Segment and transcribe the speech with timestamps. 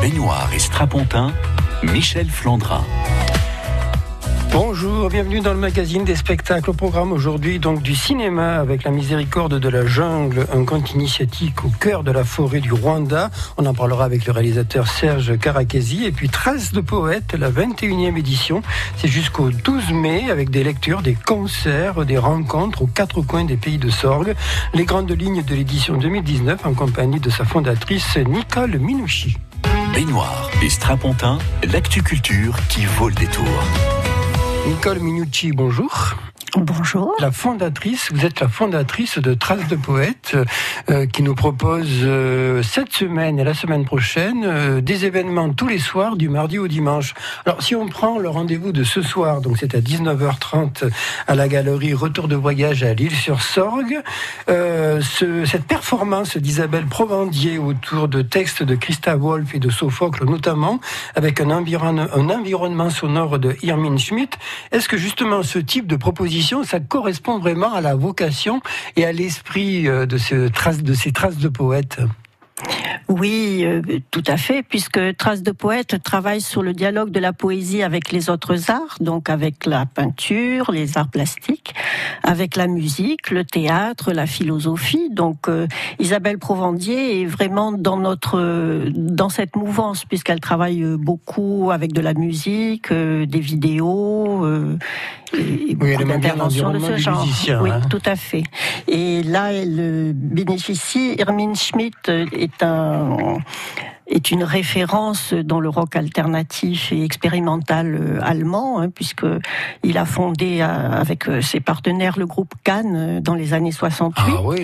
[0.00, 1.32] Baignoire et Strapontin,
[1.82, 2.84] Michel Flandrin.
[4.52, 6.70] Bonjour, bienvenue dans le magazine des spectacles.
[6.70, 11.64] Au programme aujourd'hui donc du cinéma avec la miséricorde de la jungle, un conte initiatique
[11.64, 13.30] au cœur de la forêt du Rwanda.
[13.56, 16.04] On en parlera avec le réalisateur Serge Karakesi.
[16.04, 18.62] Et puis Traces de poète, la 21e édition.
[18.98, 23.56] C'est jusqu'au 12 mai avec des lectures, des concerts, des rencontres aux quatre coins des
[23.56, 24.36] pays de Sorgue.
[24.74, 29.36] Les grandes lignes de l'édition 2019 en compagnie de sa fondatrice Nicole Minouchi.
[29.98, 31.38] Baignoire et Strapontin,
[31.72, 33.44] l'actu culture qui vaut le détour.
[34.68, 36.14] Nicole Minucci, bonjour.
[36.56, 37.14] Bonjour.
[37.20, 40.36] La fondatrice, vous êtes la fondatrice de Traces de Poètes
[40.88, 45.68] euh, qui nous propose euh, cette semaine et la semaine prochaine euh, des événements tous
[45.68, 47.12] les soirs du mardi au dimanche.
[47.44, 50.90] Alors si on prend le rendez-vous de ce soir, donc c'est à 19h30
[51.26, 54.00] à la galerie Retour de voyage à Lille-sur-Sorgue,
[54.46, 60.80] ce, cette performance d'Isabelle Provandier autour de textes de Christa Wolf et de Sophocle notamment,
[61.14, 64.38] avec un, environ, un environnement sonore de Irmin Schmidt,
[64.72, 68.60] est-ce que justement ce type de proposition ça correspond vraiment à la vocation
[68.96, 72.00] et à l'esprit euh, de, traces, de ces traces de poètes.
[73.08, 77.32] Oui, euh, tout à fait, puisque Traces de poète travaille sur le dialogue de la
[77.32, 81.74] poésie avec les autres arts, donc avec la peinture, les arts plastiques,
[82.22, 85.08] avec la musique, le théâtre, la philosophie.
[85.10, 85.66] Donc euh,
[85.98, 92.12] Isabelle Provandier est vraiment dans notre dans cette mouvance puisqu'elle travaille beaucoup avec de la
[92.12, 94.46] musique, des vidéos
[95.34, 97.26] et oui, elle d'interventions de ce genre.
[97.60, 97.80] oui, hein.
[97.90, 98.44] tout à fait.
[98.86, 101.16] Et là, elle bénéficie.
[101.18, 103.38] Hermine Schmidt est un あの
[104.08, 109.26] est une référence dans le rock alternatif et expérimental euh, allemand, hein, puisque
[109.84, 114.24] il a fondé euh, avec euh, ses partenaires le groupe Cannes dans les années 68.
[114.26, 114.62] Ah oui.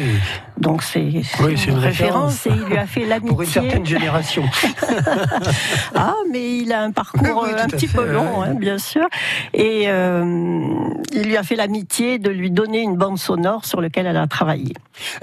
[0.58, 1.00] Donc c'est
[1.40, 4.44] oui, une, référence, et il lui a fait l'amitié pour une certaine génération.
[5.94, 9.06] ah, mais il a un parcours un petit peu long, hein, bien sûr,
[9.52, 10.24] et euh,
[11.12, 14.27] il lui a fait l'amitié de lui donner une bande sonore sur laquelle elle a
[14.28, 14.72] travaillé.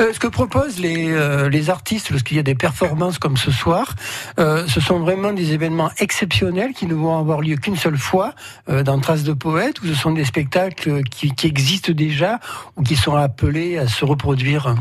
[0.02, 3.52] Euh, ce que proposent les, euh, les artistes lorsqu'il y a des performances comme ce
[3.52, 3.96] soir,
[4.40, 8.34] euh, ce sont vraiment des événements exceptionnels qui ne vont avoir lieu qu'une seule fois
[8.68, 12.40] dans Traces de Poète, ou ce sont des spectacles qui, qui existent déjà
[12.78, 14.76] ou qui sont appelés à se reproduire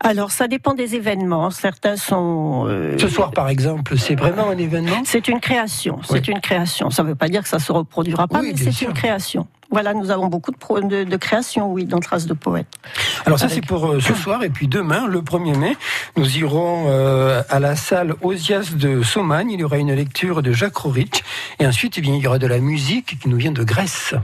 [0.00, 1.50] alors, ça dépend des événements.
[1.50, 2.68] Certains sont.
[2.98, 5.02] Ce soir, par exemple, c'est vraiment un événement?
[5.04, 5.98] C'est une création.
[6.08, 6.90] C'est une création.
[6.90, 9.48] Ça ne veut pas dire que ça se reproduira pas, mais c'est une création.
[9.70, 12.72] Voilà, nous avons beaucoup de, de, créations, oui, dans Traces de Poètes.
[13.26, 14.42] Alors ça, c'est pour euh, ce soir.
[14.42, 15.76] Et puis demain, le 1er mai,
[16.16, 19.50] nous irons euh, à la salle Osias de Somagne.
[19.50, 21.22] Il y aura une lecture de Jacques Rorich.
[21.58, 24.14] Et ensuite, eh bien, il y aura de la musique qui nous vient de Grèce.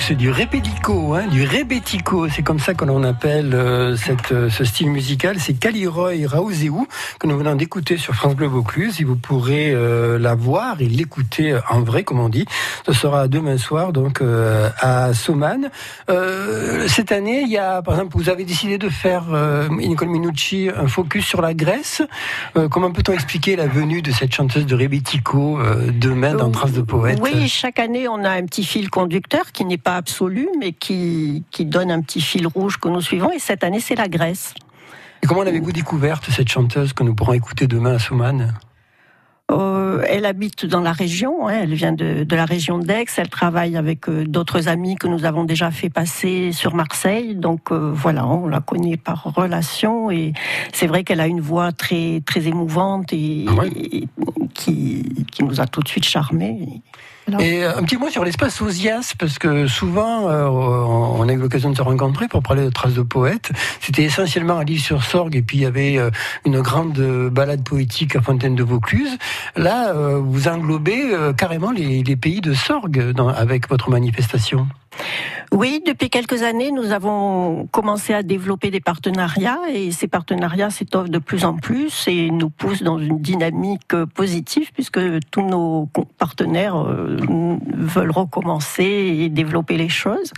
[0.00, 2.26] C'est du répético, hein, du rébético.
[2.30, 5.36] C'est comme ça que l'on appelle euh, cette, euh, ce style musical.
[5.38, 6.86] C'est Caliroy Raouzéou
[7.18, 8.98] que nous venons d'écouter sur France Bleu Vaucluse.
[9.02, 12.46] Et vous pourrez euh, la voir et l'écouter en vrai, comme on dit.
[12.86, 14.22] Ce sera demain soir, donc
[14.80, 15.68] à Soman.
[16.86, 19.24] cette année, il y a, par exemple, vous avez décidé de faire,
[19.70, 22.02] Nicole Minucci, un focus sur la Grèce.
[22.70, 25.58] comment peut-on expliquer la venue de cette chanteuse de rébético
[25.92, 27.18] demain dans Traces de Poète?
[27.20, 31.44] Oui, chaque année, on a un petit fil conducteur qui n'est pas absolu, mais qui,
[31.50, 33.30] qui donne un petit fil rouge que nous suivons.
[33.32, 34.54] Et cette année, c'est la Grèce.
[35.22, 38.52] Et comment l'avez-vous découverte, cette chanteuse que nous pourrons écouter demain à Souman
[39.50, 43.30] euh, elle habite dans la région, hein, elle vient de, de, la région d'Aix, elle
[43.30, 47.90] travaille avec euh, d'autres amis que nous avons déjà fait passer sur Marseille, donc euh,
[47.94, 50.34] voilà, on la connaît par relation et
[50.74, 53.62] c'est vrai qu'elle a une voix très très émouvante et, ah
[54.52, 56.82] qui, qui nous a tout de suite charmés.
[57.40, 61.76] Et un petit mot sur l'espace Osias, parce que souvent, on a eu l'occasion de
[61.76, 63.50] se rencontrer pour parler de traces de poètes.
[63.80, 65.98] C'était essentiellement à l'île-sur-Sorgue, et puis il y avait
[66.44, 66.98] une grande
[67.30, 69.16] balade poétique à Fontaine de Vaucluse.
[69.56, 74.66] Là, vous englobez carrément les, pays de Sorgue avec votre manifestation.
[75.52, 81.10] Oui, depuis quelques années, nous avons commencé à développer des partenariats et ces partenariats s'étoffent
[81.10, 85.00] de plus en plus et nous poussent dans une dynamique positive puisque
[85.30, 87.16] tous nos partenaires euh,
[87.74, 90.32] veulent recommencer et développer les choses.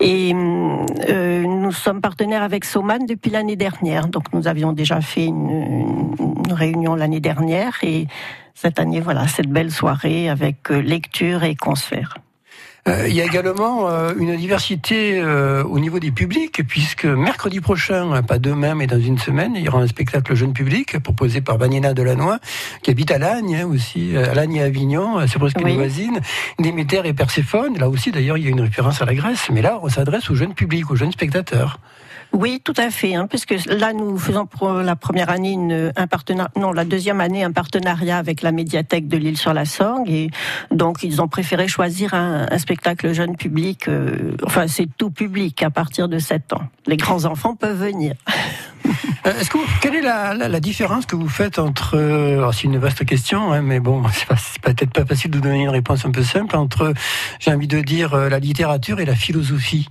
[0.00, 4.08] Et euh, nous sommes partenaires avec Soman depuis l'année dernière.
[4.08, 6.14] Donc nous avions déjà fait une,
[6.46, 8.06] une réunion l'année dernière et
[8.54, 12.14] cette année, voilà, cette belle soirée avec euh, lecture et concert.
[12.86, 17.60] Euh, il y a également euh, une diversité euh, au niveau des publics, puisque mercredi
[17.60, 21.40] prochain, pas demain, mais dans une semaine, il y aura un spectacle jeune public proposé
[21.40, 22.36] par Vanina Delannoy,
[22.82, 26.20] qui habite à Lagne hein, aussi, à Lagne et Avignon, c'est presque une voisine,
[26.58, 27.78] Déméter et Perséphone.
[27.78, 30.28] Là aussi, d'ailleurs, il y a une référence à la Grèce, mais là, on s'adresse
[30.28, 31.78] au jeune public, aux jeunes spectateurs.
[32.34, 36.06] Oui, tout à fait, hein, puisque là nous faisons pour la première année une, un
[36.08, 40.10] partenariat, non la deuxième année un partenariat avec la médiathèque de l'île sur la Sorgue
[40.10, 40.30] et
[40.72, 43.86] donc ils ont préféré choisir un, un spectacle jeune public.
[43.86, 46.62] Euh, enfin, c'est tout public à partir de 7 ans.
[46.88, 48.14] Les grands enfants peuvent venir.
[49.26, 52.64] Euh, est-ce que quelle est la, la, la, différence que vous faites entre, euh, c'est
[52.64, 56.10] une vaste question, hein, mais bon, c'est peut-être pas facile de donner une réponse un
[56.10, 56.92] peu simple entre,
[57.40, 59.88] j'ai envie de dire, la littérature et la philosophie?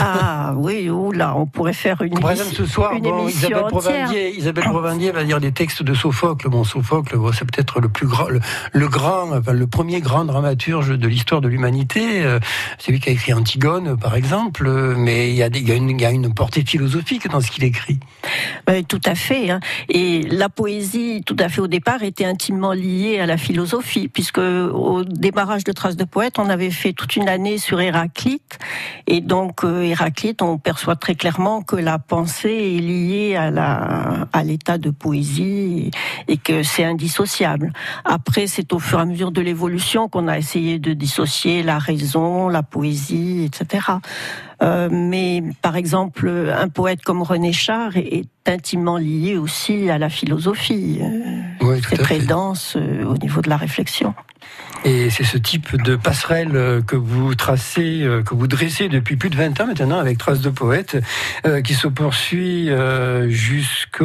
[0.00, 4.64] Ah oui, là, on pourrait faire une, Par exemple, ce soir, Isabelle, Provendier, Isabelle
[5.12, 6.48] va dire des textes de Sophocle.
[6.48, 11.08] Bon, Sophocle, c'est peut-être le plus grand, le, grand, enfin, le premier grand dramaturge de
[11.08, 12.24] l'histoire de l'humanité.
[12.24, 12.38] Euh,
[12.78, 14.68] c'est lui qui a écrit Antigone, par exemple.
[14.96, 17.40] Mais il y a, il y a, une, il y a une portée philosophique dans
[17.40, 17.98] ce qu'il écrit.
[18.88, 19.50] tout à fait.
[19.50, 19.60] Hein.
[19.88, 24.38] Et la poésie, tout à fait au départ, était intimement liée à la philosophie, puisque
[24.38, 28.58] au démarrage de Traces de poète, on avait fait toute une année sur Héraclite,
[29.06, 34.28] et donc euh, Héraclite, on perçoit très clairement que la pensée est liée à la
[34.32, 35.90] à l'état de poésie
[36.28, 37.72] et que c'est indissociable.
[38.04, 41.78] Après, c'est au fur et à mesure de l'évolution qu'on a essayé de dissocier la
[41.78, 43.86] raison, la poésie, etc.
[44.62, 50.08] Euh, mais par exemple, un poète comme René Char est intimement lié aussi à la
[50.08, 51.00] philosophie.
[51.60, 54.14] Oui, c'est très dense euh, au niveau de la réflexion.
[54.86, 59.16] Et c'est ce type de passerelle euh, que vous tracez, euh, que vous dressez depuis
[59.16, 60.96] plus de 20 ans maintenant avec Traces de Poète,
[61.44, 62.70] euh, qui se poursuit
[63.26, 63.98] jusqu'au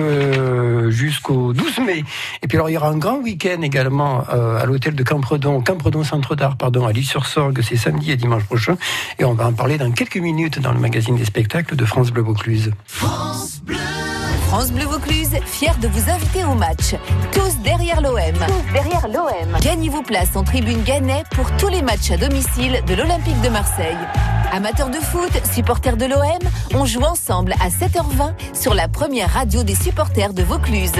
[1.54, 2.04] 12 mai.
[2.42, 6.04] Et puis alors il y aura un grand week-end également à l'hôtel de Campredon, Campredon
[6.04, 8.75] Centre d'Art, pardon, à l'Île-sur-Sorgue, c'est samedi et dimanche prochain.
[9.19, 12.10] Et on va en parler dans quelques minutes dans le magazine des spectacles de France
[12.10, 12.72] Bleu Vaucluse.
[14.51, 16.95] France Bleu Vaucluse, fier de vous inviter au match.
[17.31, 18.18] Tous derrière l'OM.
[18.18, 19.57] Tous derrière l'OM.
[19.62, 23.48] Gagnez vos places en tribune Gannet pour tous les matchs à domicile de l'Olympique de
[23.48, 23.95] Marseille.
[24.51, 29.63] Amateurs de foot, supporters de l'OM, on joue ensemble à 7h20 sur la première radio
[29.63, 30.92] des supporters de Vaucluse.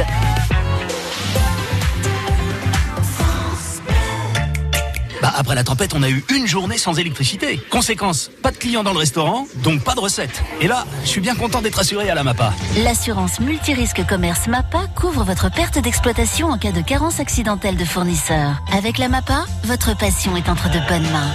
[5.22, 7.62] Bah après la tempête, on a eu une journée sans électricité.
[7.70, 10.42] Conséquence, pas de clients dans le restaurant, donc pas de recettes.
[10.62, 12.54] Et là, je suis bien content d'être assuré à la MAPA.
[12.84, 18.62] L'assurance multirisque commerce MAPA couvre votre perte d'exploitation en cas de carence accidentelle de fournisseur.
[18.76, 21.32] Avec la MAPA, votre passion est entre de bonnes mains.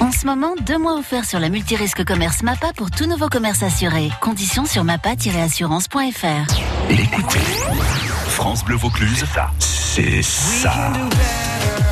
[0.00, 3.62] En ce moment, deux mois offerts sur la multirisque commerce MAPA pour tout nouveau commerce
[3.62, 4.10] assuré.
[4.20, 6.90] Conditions sur mapa-assurance.fr.
[6.90, 7.38] Écoutez,
[8.28, 9.24] France Bleu Vaucluse,
[9.58, 10.92] c'est ça.
[10.92, 11.91] la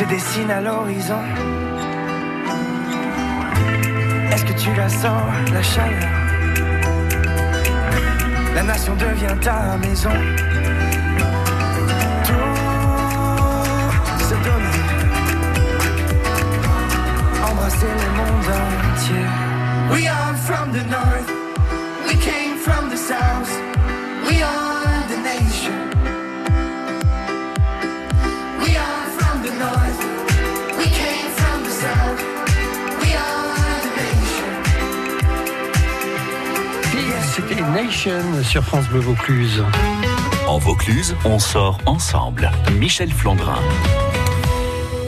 [0.00, 1.22] Se dessine à l'horizon
[4.32, 6.08] Est-ce que tu la sens, la chaleur?
[8.54, 10.16] La nation devient ta maison.
[12.28, 12.54] Tout
[14.28, 14.86] se donner,
[17.50, 18.50] embrasser le monde
[18.92, 19.26] entier.
[19.92, 21.29] We are from the north,
[37.70, 38.42] nation.
[38.42, 39.64] Sur France Bleu Vaucluse.
[40.48, 42.50] En Vaucluse, on sort ensemble.
[42.78, 43.60] Michel Flandrin.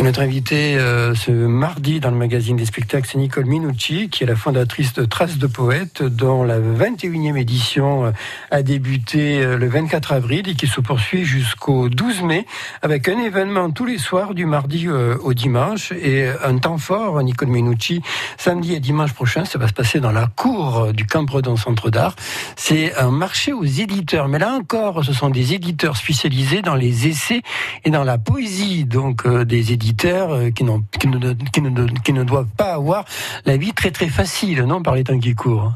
[0.03, 4.27] Notre invité euh, ce mardi dans le magazine des spectacles, c'est Nicole Minucci, qui est
[4.27, 8.11] la fondatrice de Traces de Poètes, dont la 21e édition euh,
[8.51, 12.47] a débuté euh, le 24 avril et qui se poursuit jusqu'au 12 mai,
[12.83, 17.23] avec un événement tous les soirs du mardi euh, au dimanche et un temps fort,
[17.23, 18.03] Nicole Minucci,
[18.39, 22.17] samedi et dimanche prochain, ça va se passer dans la cour du Campredon Centre d'Art.
[22.57, 27.07] C'est un marché aux éditeurs, mais là encore, ce sont des éditeurs spécialisés dans les
[27.07, 27.43] essais
[27.85, 29.92] et dans la poésie, donc des éditeurs
[30.33, 33.05] euh, qui, n'ont- qui, ne, qui, ne, qui ne doivent pas avoir
[33.47, 35.73] la vie très très facile, non, par les temps qui courent.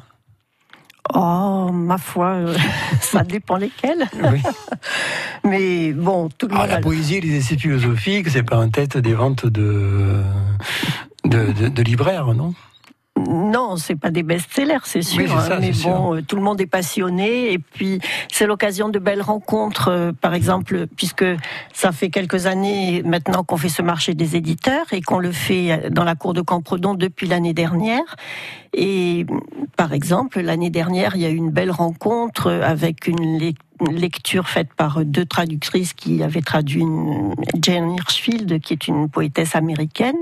[1.15, 2.57] Oh, ma foi, euh,
[3.01, 4.07] ça dépend lesquels.
[4.33, 4.43] Oui.
[5.45, 6.71] Mais bon, tout le Ah, monde.
[6.71, 10.21] la poésie et les essais philosophiques, c'est pas en tête des ventes de,
[11.25, 12.55] de, de, de libraires, non?
[13.19, 15.23] Non, c'est pas des best-sellers, c'est sûr.
[15.25, 17.99] Oui, hein, ça, mais bon, euh, tout le monde est passionné et puis
[18.31, 19.89] c'est l'occasion de belles rencontres.
[19.89, 21.25] euh, par exemple, puisque
[21.73, 25.89] ça fait quelques années maintenant qu'on fait ce marché des éditeurs et qu'on le fait
[25.91, 28.17] dans la cour de Campredon depuis l'année dernière.
[28.75, 29.25] Et
[29.77, 33.66] par exemple, l'année dernière, il y a eu une belle rencontre avec une lec- une
[33.91, 39.55] lecture faite par deux traductrices qui avaient traduit une Jane Hirschfield, qui est une poétesse
[39.55, 40.17] américaine,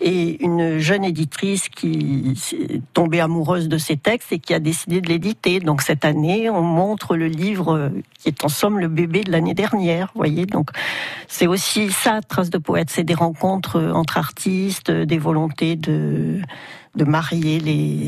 [0.00, 5.00] et une jeune éditrice qui s'est tombée amoureuse de ces textes et qui a décidé
[5.00, 5.60] de l'éditer.
[5.60, 9.54] Donc cette année, on montre le livre qui est en somme le bébé de l'année
[9.54, 10.10] dernière.
[10.14, 10.70] Voyez, donc
[11.28, 16.40] c'est aussi ça, Trace de poète, c'est des rencontres entre artistes, des volontés de
[16.96, 18.06] de marier les,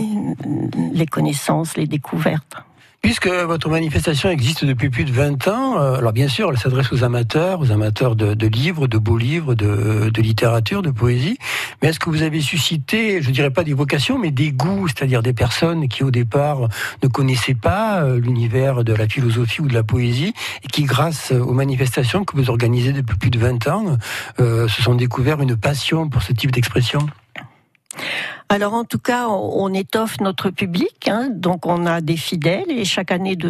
[0.93, 2.57] les connaissances, les découvertes.
[3.03, 6.93] Puisque votre manifestation existe depuis plus de 20 ans, euh, alors bien sûr, elle s'adresse
[6.93, 11.39] aux amateurs, aux amateurs de, livres, de beaux livres, de, de littérature, de poésie.
[11.81, 15.23] Mais est-ce que vous avez suscité, je dirais pas des vocations, mais des goûts, c'est-à-dire
[15.23, 16.69] des personnes qui au départ
[17.03, 21.33] ne connaissaient pas euh, l'univers de la philosophie ou de la poésie et qui, grâce
[21.33, 23.97] aux manifestations que vous organisez depuis plus de 20 ans,
[24.41, 27.07] euh, se sont découvert une passion pour ce type d'expression?
[28.53, 32.85] Alors en tout cas, on étoffe notre public, hein, donc on a des fidèles et
[32.85, 33.49] chaque année de,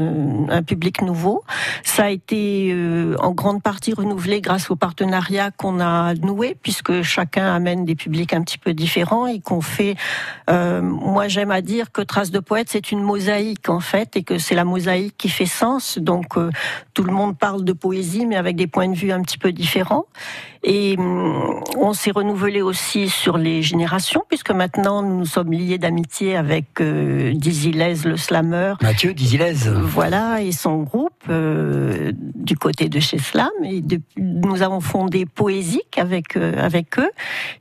[0.50, 1.42] un public nouveau.
[1.84, 7.00] Ça a été euh, en grande partie renouvelé grâce au partenariat qu'on a noué, puisque
[7.00, 9.96] chacun amène des publics un petit peu différents et qu'on fait.
[10.50, 14.22] euh, moi, j'aime à dire que Trace de poète, c'est une mosaïque en fait, et
[14.22, 15.96] que c'est la mosaïque qui fait sens.
[15.96, 16.50] Donc euh,
[16.92, 19.50] tout le monde parle de poésie, mais avec des points de vue un petit peu
[19.50, 20.04] différents.
[20.62, 25.78] Et hum, on s'est renouvelé aussi sur les générations, puisque maintenant nous nous sommes liés
[25.78, 28.74] d'amitié avec euh, Dizzy Les, le slammer.
[28.82, 29.54] Mathieu Dizilez.
[29.82, 33.50] Voilà, et son groupe euh, du côté de chez Slam.
[33.64, 37.10] Et de- nous avons fondé Poésique avec, euh, avec eux,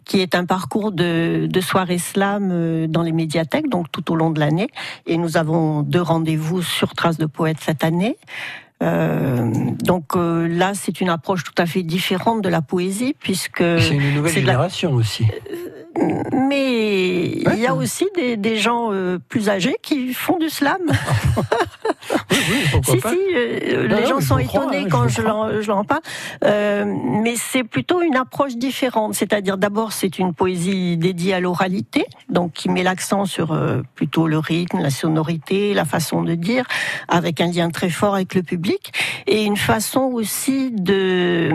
[0.06, 4.16] qui est un parcours de, de soirée slam euh, dans les médiathèques, donc tout au
[4.16, 4.70] long de l'année.
[5.06, 8.18] Et nous avons deux rendez-vous sur Traces de Poètes cette année.
[8.82, 9.52] Euh,
[9.84, 13.90] donc euh, là, c'est une approche tout à fait différente de la poésie, puisque C'est
[13.90, 15.26] une nouvelle la- génération aussi.
[16.32, 20.82] Mais il y a aussi des, des gens euh, plus âgés qui font du slam.
[22.32, 23.12] Oui, oui, pourquoi si, pas.
[23.12, 25.22] si, euh, Non, les gens sont crois, étonnés quand je
[25.62, 26.02] je leur parle.
[26.44, 26.86] Euh,
[27.22, 29.14] mais c'est plutôt une approche différente.
[29.16, 34.28] C'est-à-dire, d'abord, c'est une poésie dédiée à l'oralité, donc qui met l'accent sur euh, plutôt
[34.28, 36.66] le rythme, la sonorité, la façon de dire,
[37.08, 38.92] avec un lien très fort avec le public,
[39.28, 41.52] et une façon aussi de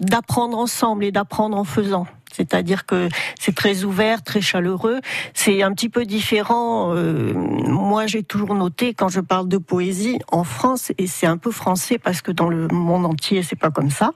[0.00, 2.06] d'apprendre ensemble et d'apprendre en faisant.
[2.32, 3.08] C'est-à-dire que
[3.38, 5.00] c'est très ouvert, très chaleureux.
[5.34, 6.94] C'est un petit peu différent.
[6.94, 11.36] euh, moi, j'ai toujours noté quand je parle de poésie en France, et c'est un
[11.36, 14.10] peu français parce que dans le monde entier, c'est pas comme ça.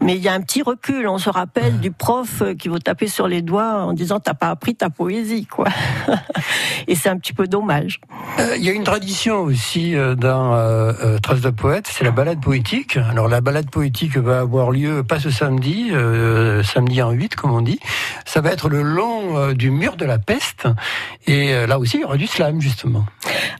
[0.00, 1.06] Mais il y a un petit recul.
[1.08, 4.34] On se rappelle du prof euh, qui vous taper sur les doigts en disant t'as
[4.34, 5.68] pas appris ta poésie, quoi.
[6.88, 8.00] et c'est un petit peu dommage.
[8.38, 10.50] Euh, Il y a une tradition aussi euh, dans
[11.22, 12.96] Traces de poète, c'est la balade poétique.
[12.96, 15.90] Alors la balade poétique va avoir lieu pas ce samedi,
[16.64, 17.78] samedi en 8 comme on dit.
[18.24, 20.68] Ça va être le long euh, du mur de la peste.
[21.26, 23.04] Et euh, là aussi, il y aura du slam justement.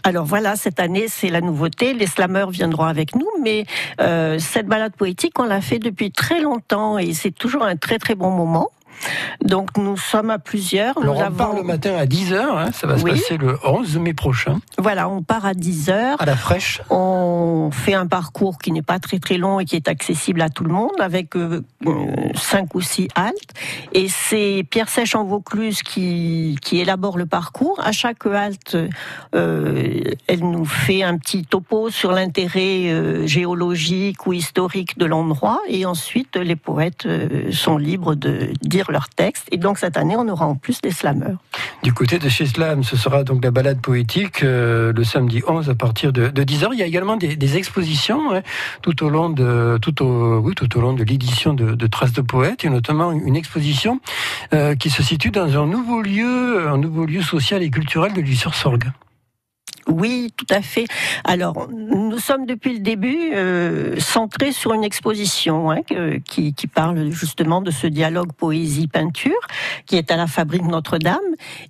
[0.04, 1.92] Alors voilà, cette année, c'est la nouveauté.
[1.94, 3.66] Les slameurs viendront avec nous, mais
[4.00, 7.98] euh, cette balade poétique, on l'a fait depuis très longtemps et c'est toujours un très
[7.98, 8.70] très bon moment.
[9.44, 10.96] Donc nous sommes à plusieurs.
[10.98, 14.14] Alors nous on part le matin à 10h, ça va se passer le 11 mai
[14.14, 16.20] prochain, Voilà, on part à 10 heures.
[16.20, 16.80] à la fraîche.
[16.90, 20.48] On fait un parcours qui n'est pas très très long et qui est accessible à
[20.48, 21.90] tout le monde avec euh, euh,
[22.34, 23.54] cinq ou six haltes.
[23.92, 27.80] Et c'est Pierre Sèche en Vaucluse qui, qui élabore le parcours.
[27.84, 28.76] À chaque halte,
[29.34, 35.60] euh, elle nous fait un petit topo sur l'intérêt euh, géologique ou historique de l'endroit.
[35.68, 39.46] Et ensuite, les poètes euh, sont libres de dire leurs textes.
[39.50, 41.38] Et donc cette année, on aura en plus des slameurs.
[41.82, 45.70] Du côté de chez Slam, ce sera donc la balade poétique euh, le samedi 11
[45.70, 46.68] à partir de, de 10h.
[46.72, 48.42] Il y a également des, expositions hein,
[48.82, 52.20] tout au long de tout au oui tout au long de l'édition de, Traces de
[52.20, 54.00] poètes, et notamment une exposition
[54.52, 58.20] euh, qui se situe dans un nouveau lieu, un nouveau lieu social et culturel de
[58.20, 58.92] l'Île-sur-Sorgue.
[59.90, 60.86] Oui, tout à fait.
[61.24, 65.80] Alors, nous sommes depuis le début euh, centrés sur une exposition hein,
[66.24, 69.40] qui, qui parle justement de ce dialogue poésie-peinture
[69.86, 71.18] qui est à la Fabrique Notre-Dame.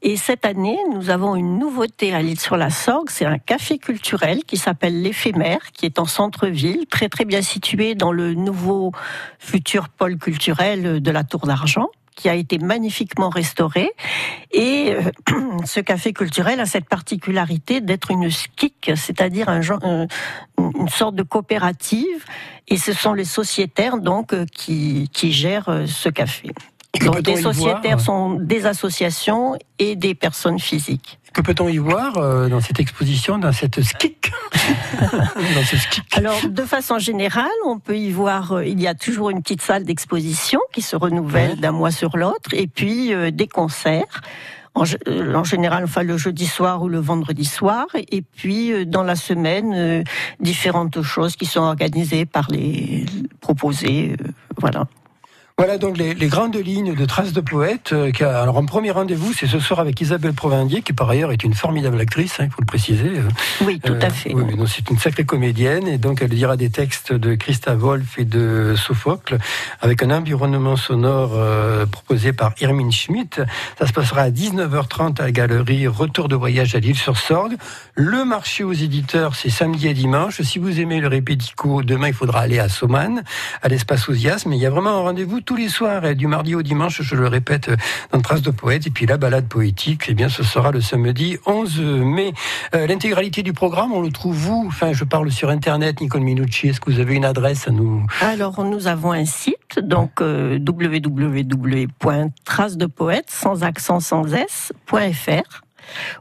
[0.03, 3.09] Et cette année, nous avons une nouveauté à l'île sur la Sorgue.
[3.11, 7.95] C'est un café culturel qui s'appelle l'éphémère, qui est en centre-ville, très très bien situé
[7.95, 8.92] dans le nouveau
[9.38, 11.88] futur pôle culturel de la Tour d'Argent
[12.21, 13.91] qui a été magnifiquement restauré.
[14.53, 15.11] Et euh,
[15.65, 20.07] ce café culturel a cette particularité d'être une SKIC, c'est-à-dire un genre, un-
[20.59, 22.25] une sorte de coopérative.
[22.69, 26.51] Et ce sont les sociétaires donc euh, qui, qui gèrent euh, ce café.
[27.05, 31.20] Donc des sociétaires sont des associations et des personnes physiques.
[31.33, 34.33] Que peut-on y voir euh, dans cette exposition, dans cette skik
[35.01, 38.95] Dans ce skik Alors, de façon générale, on peut y voir, euh, il y a
[38.95, 43.31] toujours une petite salle d'exposition qui se renouvelle d'un mois sur l'autre, et puis euh,
[43.31, 44.23] des concerts.
[44.75, 48.85] En, euh, en général, enfin le jeudi soir ou le vendredi soir, et puis euh,
[48.85, 50.03] dans la semaine, euh,
[50.38, 53.05] différentes choses qui sont organisées par les
[53.40, 54.87] proposées, euh, voilà.
[55.61, 57.90] Voilà donc les, les grandes lignes de Traces de poète.
[57.92, 61.11] euh, qui a- alors en premier rendez-vous, c'est ce soir avec Isabelle Provendier, qui par
[61.11, 63.11] ailleurs est une formidable actrice, hein, il faut le préciser.
[63.18, 63.29] euh,
[63.66, 64.33] Oui, tout Euh, à fait.
[64.33, 68.25] oui, c'est une sacrée comédienne et donc elle dira des textes de Christa Wolf et
[68.25, 69.37] de Sophocle
[69.83, 73.42] avec un environnement sonore euh, proposé par Irmine Schmidt.
[73.79, 77.57] Ça se passera à 19h30 à la galerie Retour de voyage à l'île sur Sorgue.
[77.94, 80.40] Le marché aux éditeurs, c'est samedi et dimanche.
[80.40, 83.23] Si vous aimez le répético, demain il faudra aller à Soman,
[83.61, 86.29] à l'espace Osias, mais il y a vraiment un rendez-vous tous les soirs, et du
[86.29, 87.73] mardi au dimanche, je le répète,
[88.13, 88.87] dans Traces de poète.
[88.87, 92.33] Et puis la balade poétique, eh bien, ce sera le samedi 11 mai.
[92.77, 94.65] Euh, L'intégralité du programme, on le trouve où?
[94.69, 96.69] Enfin, je parle sur Internet, Nicole Minucci.
[96.69, 98.07] Est-ce que vous avez une adresse à nous?
[98.21, 105.63] Alors, nous avons un site, donc euh, www.tracedepoète, sans accent, sans s.fr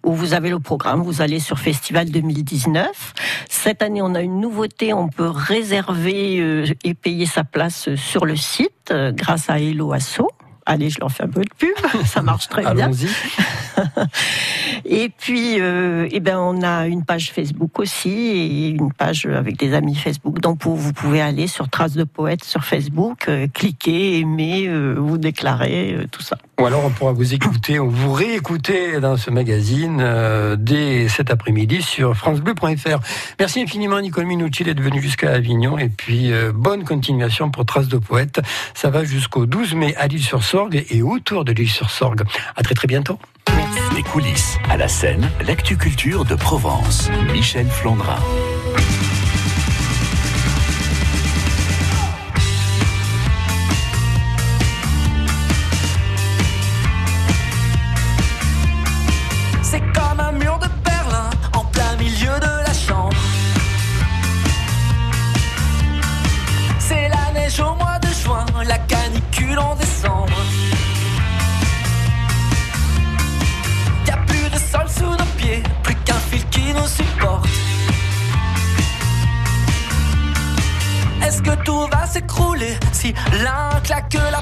[0.03, 3.13] où vous avez le programme, vous allez sur Festival 2019.
[3.49, 8.25] Cette année, on a une nouveauté, on peut réserver euh, et payer sa place sur
[8.25, 10.27] le site euh, grâce à Hello Asso.
[10.65, 12.85] Allez, je leur fais un peu de pub, ça marche très bien.
[12.85, 13.07] Allons-y.
[14.85, 19.57] Et puis, euh, eh ben, on a une page Facebook aussi et une page avec
[19.57, 20.39] des amis Facebook.
[20.39, 25.17] Donc, vous, pouvez aller sur Traces de Poète sur Facebook, euh, cliquer, aimer, euh, vous
[25.17, 26.37] déclarer, euh, tout ça.
[26.59, 31.31] Ou alors on pourra vous écouter, ou vous réécouter dans ce magazine euh, dès cet
[31.31, 32.99] après-midi sur francebleu.fr.
[33.39, 37.87] Merci infiniment Nicole Minucci d'être venu jusqu'à Avignon et puis euh, bonne continuation pour Traces
[37.87, 38.41] de Poète.
[38.73, 42.23] Ça va jusqu'au 12 mai à l'île-sur-Sorgue et autour de l'île-sur-Sorgue.
[42.57, 43.17] À très très bientôt.
[43.95, 47.09] Des coulisses à la scène, l'actu culture de Provence.
[47.31, 48.19] Michel Flandrin.
[82.91, 83.13] si
[83.43, 84.41] l'un claque la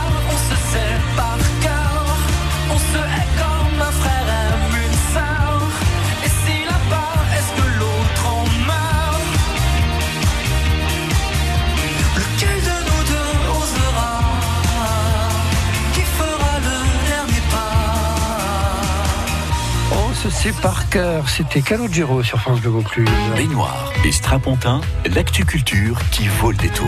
[20.21, 21.29] se sépare cœur.
[21.29, 23.09] C'était Calogero sur France Bleu Vaucluse.
[23.35, 24.81] Baignoire et Strapontin,
[25.15, 26.87] l'actu culture qui vaut le détour.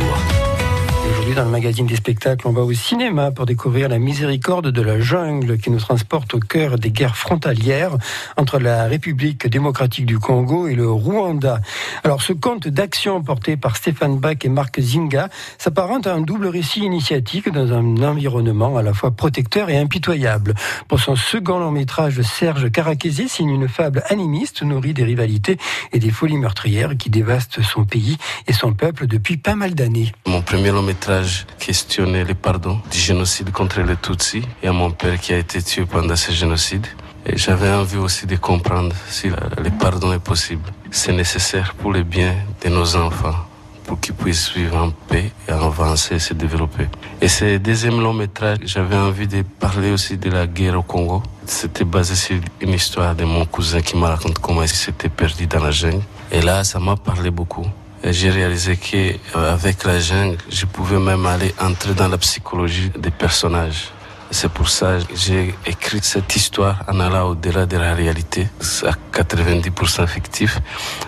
[1.06, 4.82] Aujourd'hui, dans le magazine des spectacles, on va au cinéma pour découvrir la miséricorde de
[4.82, 7.98] la jungle qui nous transporte au cœur des guerres frontalières
[8.38, 11.60] entre la République démocratique du Congo et le Rwanda.
[12.04, 16.48] Alors, ce conte d'action porté par Stéphane Bach et Marc Zinga s'apparente à un double
[16.48, 20.54] récit initiatique dans un environnement à la fois protecteur et impitoyable.
[20.88, 25.58] Pour son second long métrage, Serge Caraquesi signe une fable animiste nourrie des rivalités
[25.92, 30.12] et des folies meurtrières qui dévastent son pays et son peuple depuis pas mal d'années.
[30.28, 34.91] Mon premier long métrage questionnait le pardon du génocide contre les Tutsis et à mon
[34.91, 36.86] père qui a été tué pendant ce génocide.
[37.25, 39.25] Et j'avais envie aussi de comprendre si
[39.65, 40.67] le pardon est possible.
[40.91, 43.39] C'est nécessaire pour le bien de nos enfants,
[43.86, 46.88] pour qu'ils puissent vivre en paix et avancer et se développer.
[47.21, 51.23] Et ce deuxième long métrage, j'avais envie de parler aussi de la guerre au Congo.
[51.47, 55.47] C'était basé sur une histoire de mon cousin qui me raconte comment il s'était perdu
[55.47, 56.03] dans la jungle.
[56.32, 57.65] Et là, ça m'a parlé beaucoup.
[58.06, 63.12] J'ai réalisé que euh, la jungle, je pouvais même aller entrer dans la psychologie des
[63.12, 63.92] personnages.
[64.30, 68.48] C'est pour ça que j'ai écrit cette histoire en allant au-delà de la réalité.
[68.86, 70.60] À 90% fictif,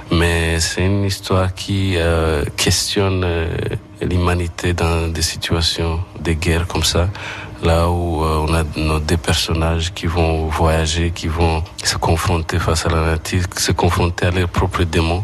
[0.09, 3.57] mais c'est une histoire qui euh, questionne euh,
[4.01, 7.09] l'humanité dans des situations de guerre comme ça.
[7.61, 12.85] Là où on a nos deux personnages qui vont voyager, qui vont se confronter face
[12.85, 15.23] à la nature, se confronter à leurs propres démons,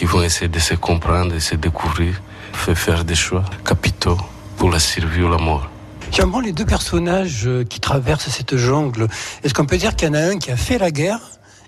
[0.00, 2.22] qui vont essayer de se comprendre, de se découvrir,
[2.54, 4.16] faire des choix capitaux
[4.56, 5.68] pour la survie ou la mort.
[6.10, 9.08] Finalement, les deux personnages euh, qui traversent cette jungle,
[9.44, 11.20] est-ce qu'on peut dire qu'il y en a un qui a fait la guerre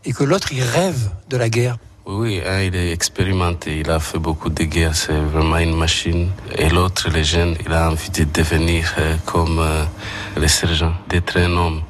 [0.06, 1.76] et que l'autre, il rêve de la guerre?
[2.06, 6.30] Oui, un, il est expérimenté, il a fait beaucoup de guerres, c'est vraiment une machine.
[6.56, 9.84] Et l'autre, le jeune, il a envie de devenir euh, comme euh,
[10.38, 11.82] le sergent, d'être un homme.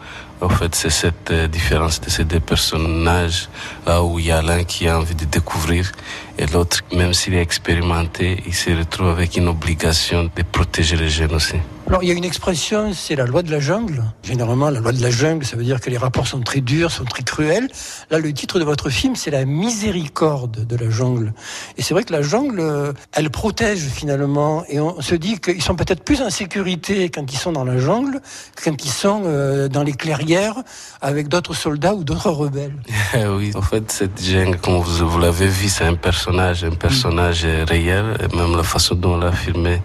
[0.43, 3.49] En fait, c'est cette euh, différence de ces deux personnages,
[3.87, 5.93] là où il y a l'un qui a envie de découvrir
[6.39, 11.09] Et l'autre, même s'il est expérimenté, il se retrouve avec une obligation de protéger les
[11.09, 11.57] jeunes aussi.
[11.89, 14.03] Alors il y a une expression, c'est la loi de la jungle.
[14.23, 16.91] Généralement, la loi de la jungle, ça veut dire que les rapports sont très durs,
[16.91, 17.69] sont très cruels.
[18.11, 21.35] Là, le titre de votre film, c'est la miséricorde de la jungle.
[21.77, 24.65] Et c'est vrai que la jungle, euh, elle protège finalement.
[24.71, 27.77] Et on se dit qu'ils sont peut-être plus en sécurité quand ils sont dans la
[27.77, 28.23] jungle
[28.57, 30.63] que quand ils sont euh, dans les clairières
[31.03, 32.77] avec d'autres soldats ou d'autres rebelles.
[33.37, 38.05] oui, en fait, cette jungle, comme vous, l'avez vu, c'est un personnage, un personnage réel.
[38.23, 39.83] Et même la façon dont on l'a filmé,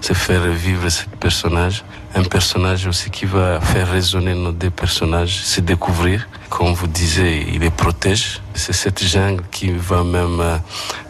[0.00, 1.58] c'est faire vivre cette personne
[2.14, 6.28] un personnage aussi qui va faire résonner nos deux personnages, se découvrir.
[6.48, 8.40] Comme vous disiez, il les protège.
[8.54, 10.58] C'est cette jungle qui va même euh,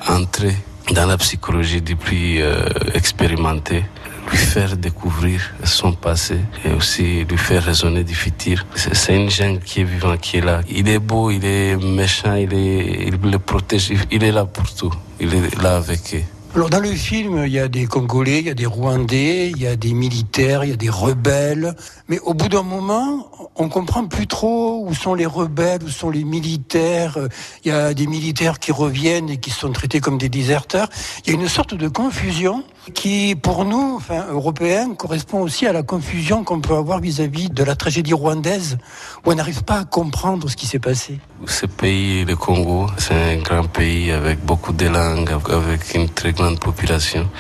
[0.09, 0.57] entrer
[0.95, 2.65] dans la psychologie du plus euh,
[2.95, 3.85] expérimenté
[4.31, 8.65] lui faire découvrir son passé et aussi lui faire résonner du futur.
[8.75, 10.61] C'est une jungle qui est vivante, qui est là.
[10.69, 14.73] Il est beau, il est méchant, il, est, il le protège, il est là pour
[14.75, 14.93] tout.
[15.21, 16.23] Il est là avec eux.
[16.53, 19.63] Alors dans le film, il y a des Congolais, il y a des Rwandais, il
[19.63, 21.77] y a des militaires, il y a des rebelles.
[22.11, 26.11] Mais au bout d'un moment, on comprend plus trop où sont les rebelles, où sont
[26.11, 27.17] les militaires.
[27.65, 30.89] Il y a des militaires qui reviennent et qui sont traités comme des déserteurs.
[31.25, 35.73] Il y a une sorte de confusion qui, pour nous, enfin, Européens, correspond aussi à
[35.73, 38.79] la confusion qu'on peut avoir vis-à-vis de la tragédie rwandaise,
[39.25, 41.21] où on n'arrive pas à comprendre ce qui s'est passé.
[41.47, 46.33] Ce pays, le Congo, c'est un grand pays avec beaucoup de langues, avec une très
[46.33, 47.31] grande population,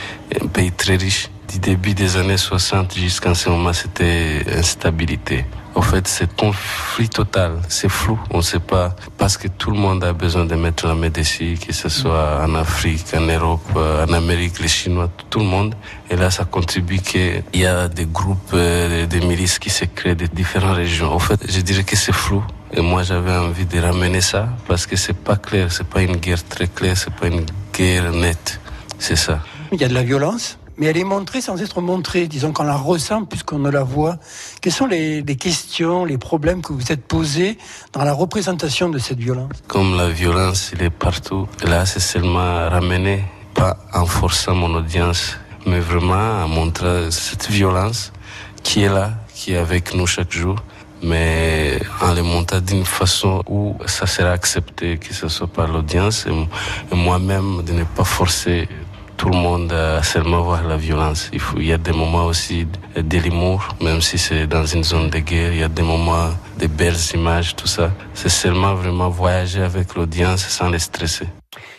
[0.40, 1.28] un pays très riche.
[1.50, 5.44] Du début des années 60 jusqu'à ce moment, c'était instabilité.
[5.74, 9.76] En fait, c'est conflit total, c'est flou, on ne sait pas, parce que tout le
[9.76, 13.66] monde a besoin de mettre la main dessus, que ce soit en Afrique, en Europe,
[13.74, 15.74] en Amérique, les Chinois, tout le monde.
[16.08, 20.14] Et là, ça contribue qu'il y a des groupes, euh, des milices qui se créent
[20.14, 21.12] de différentes régions.
[21.12, 22.44] En fait, je dirais que c'est flou.
[22.72, 26.16] Et moi, j'avais envie de ramener ça, parce que c'est pas clair, c'est pas une
[26.16, 27.44] guerre très claire, c'est pas une
[27.76, 28.60] guerre nette.
[29.00, 29.40] C'est ça.
[29.72, 30.60] Il y a de la violence?
[30.81, 32.27] Mais elle est montrée sans être montrée.
[32.27, 34.16] Disons qu'on la ressent puisqu'on ne la voit.
[34.62, 37.59] Quelles sont les, les, questions, les problèmes que vous êtes posés
[37.93, 39.53] dans la représentation de cette violence?
[39.69, 41.47] Comme la violence, il est partout.
[41.64, 48.11] Là, c'est seulement ramener, pas en forçant mon audience, mais vraiment en montrant cette violence
[48.62, 50.57] qui est là, qui est avec nous chaque jour
[51.03, 56.27] mais en le montant d'une façon où ça sera accepté, que ce soit par l'audience
[56.27, 58.69] et moi-même de ne pas forcer
[59.20, 61.30] tout le monde a seulement voir la violence.
[61.59, 65.18] Il, y a des moments aussi de l'humour, même si c'est dans une zone de
[65.18, 65.52] guerre.
[65.52, 67.92] Il y a des moments de belles images, tout ça.
[68.14, 71.26] C'est seulement vraiment voyager avec l'audience sans les stresser.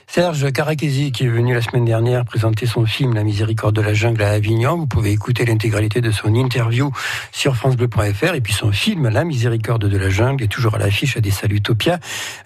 [0.05, 3.95] Serge Caracesi, qui est venu la semaine dernière présenter son film La miséricorde de la
[3.95, 4.77] jungle à Avignon.
[4.77, 6.91] Vous pouvez écouter l'intégralité de son interview
[7.31, 11.17] sur francebleu.fr et puis son film La miséricorde de la jungle est toujours à l'affiche
[11.17, 11.99] à des Salutopia.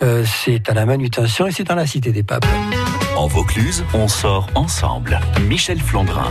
[0.04, 2.46] Euh, c'est à la manutention et c'est dans la Cité des Papes.
[3.16, 5.20] En Vaucluse, on sort ensemble.
[5.48, 6.30] Michel Flandrin.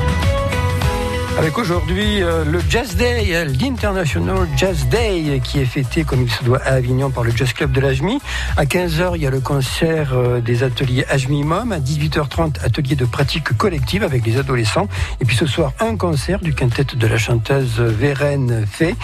[1.36, 6.30] Avec aujourd'hui euh, le Jazz Day, euh, l'International Jazz Day, qui est fêté comme il
[6.30, 8.20] se doit à Avignon par le Jazz Club de l'Ajmi.
[8.56, 11.72] À 15h, il y a le concert euh, des ateliers Ajmi Mom.
[11.72, 14.86] À 18h30, atelier de pratique collective avec les adolescents.
[15.20, 18.94] Et puis ce soir, un concert du quintet de la chanteuse Vérène Fay.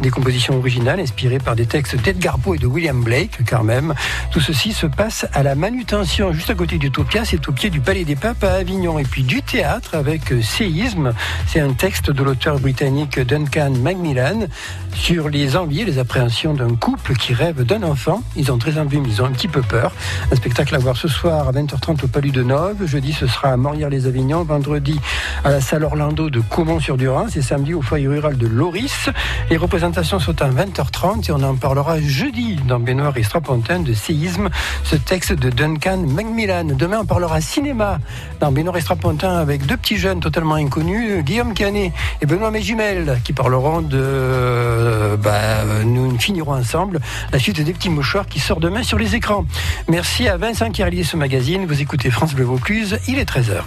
[0.00, 3.94] Des compositions originales inspirées par des textes d'Edgar Poe et de William Blake, quand même.
[4.30, 7.24] Tout ceci se passe à la manutention, juste à côté d'Utopia.
[7.24, 9.00] C'est au pied du Palais des Papes à Avignon.
[9.00, 11.12] Et puis du théâtre avec Séisme.
[11.48, 14.48] C'est un texte de l'auteur britannique Duncan Macmillan
[14.92, 18.22] sur les envies et les appréhensions d'un couple qui rêve d'un enfant.
[18.36, 19.94] Ils ont très envie, mais ils ont un petit peu peur.
[20.30, 22.84] Un spectacle à voir ce soir à 20h30 au Palais de Nove.
[22.84, 24.44] Jeudi, ce sera à Morières-les-Avignon.
[24.44, 25.00] Vendredi,
[25.42, 27.36] à la salle Orlando de Caumont-sur-Durance.
[27.36, 29.08] Et samedi, au foyer rural de Loris.
[29.48, 33.94] Les représentations sont à 20h30 et on en parlera jeudi dans Benoît et Strapontin de
[33.94, 34.50] séisme.
[34.84, 36.64] Ce texte de Duncan Macmillan.
[36.76, 38.00] Demain, on parlera cinéma
[38.38, 41.24] dans Benoît et Strapontin avec deux petits jeunes totalement inconnus.
[41.24, 45.16] Guillaume et Benoît Mégimel qui parleront de.
[45.16, 47.00] Bah, nous finirons ensemble
[47.32, 49.44] la suite des petits mouchoirs qui sort demain sur les écrans.
[49.88, 51.66] Merci à Vincent qui a réalisé ce magazine.
[51.66, 53.62] Vous écoutez France Bleu Vaucluse, il est 13h.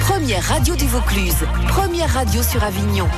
[0.00, 3.08] Première radio du Vaucluse, première radio sur Avignon.